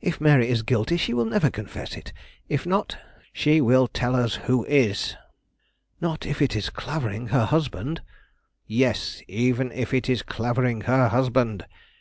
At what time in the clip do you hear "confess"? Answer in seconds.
1.48-1.96